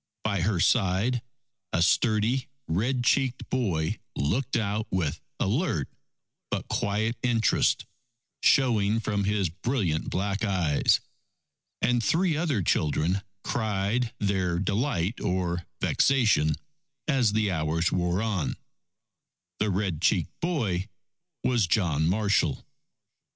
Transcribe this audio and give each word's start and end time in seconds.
By 0.23 0.41
her 0.41 0.59
side 0.59 1.21
a 1.71 1.83
sturdy 1.83 2.47
red 2.67 3.03
cheeked 3.03 3.47
boy 3.51 3.99
looked 4.15 4.57
out 4.57 4.87
with 4.89 5.21
alert 5.39 5.89
but 6.49 6.67
quiet 6.69 7.17
interest 7.21 7.85
showing 8.41 8.99
from 8.99 9.25
his 9.25 9.49
brilliant 9.49 10.09
black 10.09 10.43
eyes. 10.43 11.01
And 11.83 12.03
three 12.03 12.35
other 12.35 12.63
children 12.63 13.21
cried 13.43 14.11
their 14.17 14.57
delight 14.57 15.19
or 15.21 15.67
vexation 15.79 16.55
as 17.07 17.33
the 17.33 17.51
hours 17.51 17.91
wore 17.91 18.23
on. 18.23 18.55
The 19.59 19.69
red 19.69 20.01
cheeked 20.01 20.33
boy 20.41 20.89
was 21.43 21.67
John 21.67 22.09
Marshall. 22.09 22.65